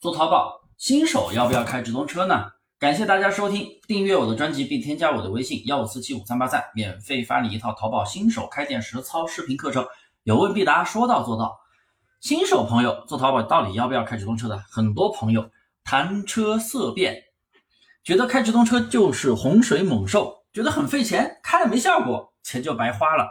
[0.00, 2.52] 做淘宝新手要不要开直通车呢？
[2.78, 9.84] 感谢大家收听，订阅我的专辑并添加我的微信幺五四七五三八三，免费发你一套淘宝新手开店实操视频课程，
[10.22, 11.58] 有问必答，说到做到。
[12.20, 14.56] 新手朋友做淘宝到底要不要开直通车的？
[14.70, 15.50] 很多朋友
[15.82, 17.24] 谈车色变，
[18.04, 23.28] 觉得开直通车就是洪水猛兽，觉得很费钱，开了没效果，钱就白花了。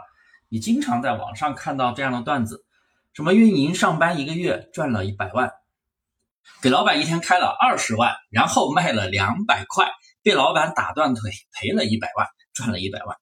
[0.50, 2.66] 你经常在网上看到这样的段子，
[3.14, 5.50] 什么运营上班一个月赚了一百万。
[6.60, 9.90] 给老板一天开了二十万，然后卖了两百块，
[10.22, 13.16] 被老板打断腿赔了一百万，赚了一百万，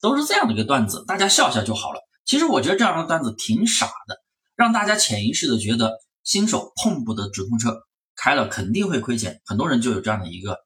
[0.00, 2.00] 都是这样的一个段子，大家笑笑就好了。
[2.24, 4.16] 其实我觉得这样的段子挺傻的，
[4.56, 7.82] 让大家潜意识的觉得新手碰不得直通车，
[8.16, 10.58] 开了肯定会亏钱，很多人就有这样的一个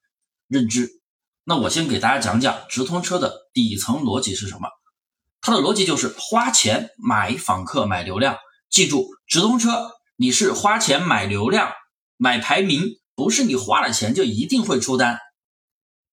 [0.48, 0.88] 认知。
[1.44, 4.68] 那我先给大家讲讲直通车的底层逻辑是什么，
[5.40, 8.38] 它的逻辑就是花钱买访客买流量，
[8.70, 11.72] 记住直通车你是花钱买流量。
[12.22, 15.18] 买排名不是你花了钱就一定会出单，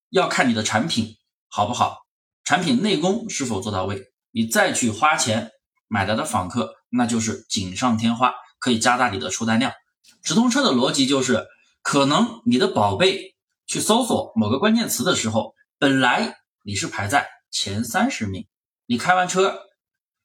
[0.10, 2.00] 要看你的产品好不好，
[2.44, 5.52] 产品内功是否做到位，你再去花钱
[5.88, 9.72] 买来的访客那就是锦上添花，可以加大你的出单量。
[10.24, 11.46] 直通车的逻辑就是，
[11.84, 13.36] 可能你的宝贝
[13.68, 18.48] 去搜索某个关键词的时候，本来你是排在前三十名，
[18.88, 19.60] 你开完车，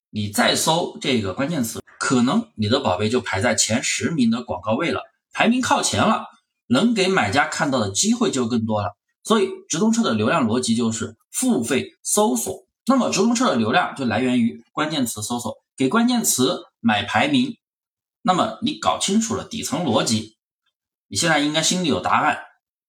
[0.08, 5.02] 你再搜这个关键词，可能你的宝贝就排在前十名的广告位了。
[5.34, 6.28] 排名靠前了，
[6.68, 8.96] 能给买家看到的机会就更多了。
[9.22, 12.66] 所以直通车的流量逻辑就是付费搜索。
[12.86, 17.56] 那么直通车的流量就来源于关键词搜索，给关键词买排名。
[18.22, 20.36] 那么你搞清楚了底层逻辑，
[21.08, 22.38] 你现在应该心里有答案。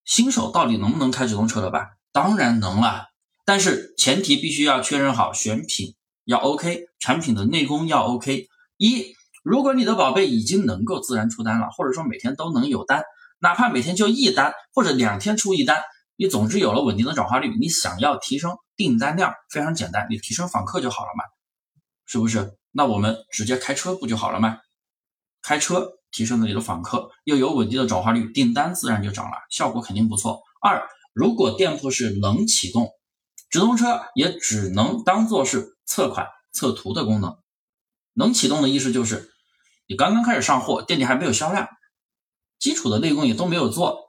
[0.03, 1.91] 新手到底能不能开直通车了吧？
[2.11, 3.07] 当然能了，
[3.43, 8.47] 但是前提必须要确认好选品要 OK，产品的内功要 OK。
[8.77, 9.15] 一
[9.45, 13.03] 如果你的宝贝已经能够自然出单了，或者说每天都能有单，
[13.37, 15.83] 哪怕每天就一单或者两天出一单，
[16.15, 21.23] 你总之有了稳定的转化率，你想要提升订单量非常简单，你提升访客就好了嘛，
[22.07, 22.57] 是不是？
[22.71, 24.57] 那我们直接开车不就好了吗？
[25.43, 30.41] 开车提升了你的访客，又有稳定的转化率，订单自然就涨了，效果肯定不错。
[30.59, 32.89] 二，如果店铺是能启动，
[33.51, 37.37] 直通车也只能当做是测款测图的功能，
[38.13, 39.33] 能启动的意思就是。
[39.87, 41.67] 你刚刚开始上货，店里还没有销量，
[42.57, 43.99] 基础的内功也都没有做。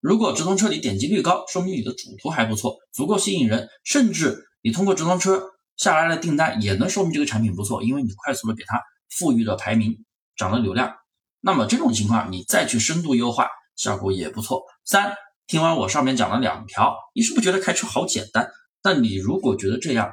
[0.00, 5.42] 如果直通车你点击率高，说明你的主图还不错，足够吸引人，甚至你通过直通车
[5.76, 8.80] 下来的订单，也能说明这个产品不错，因为你快速的给它
[9.10, 10.96] 富裕了排名，涨了流量。
[11.42, 14.62] 那么这种情况你再去深度优化，效果也不错。
[14.86, 15.14] 三，
[15.46, 18.48] 听完我上面讲了两条，你是不是觉得开车好简单？
[18.80, 20.10] 但你如果觉得这样，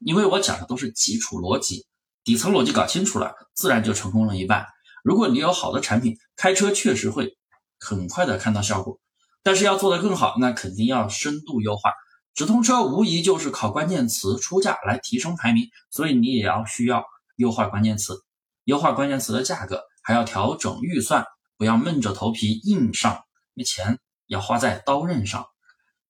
[0.00, 1.86] 因为我讲的都是基础逻辑。
[2.24, 4.66] 底层逻辑搞清楚了，自然就成功了一半。
[5.02, 7.36] 如果你有好的产品，开车确实会
[7.78, 8.98] 很快的看到效果。
[9.42, 11.92] 但是要做得更好，那肯定要深度优化。
[12.34, 17.04] 直通车无疑就是靠关键词出价来提升排名，所以你也要需要
[17.36, 18.22] 优化关键词，
[18.64, 21.24] 优化关键词的价格，还要调整预算，
[21.56, 25.46] 不要闷着头皮硬上，那钱要花在刀刃上。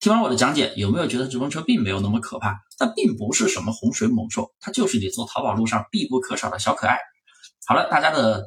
[0.01, 2.57] 听完我的讲解，有没有觉得直通车并没有那么可怕？
[2.79, 6.97] 它并不是什么洪水猛兽，它就是你做淘宝路上必不可少的小可爱。
[7.67, 8.47] 好了，大家的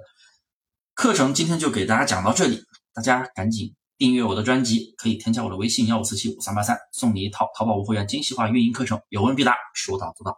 [0.95, 2.59] 课程今天就给大家讲到这里，
[2.91, 10.35] 大家赶紧订阅我的专辑，可以添加我的微信幺五四七五三八三，送你一套淘宝无货源精细化运营课程，有问必答，说到做到。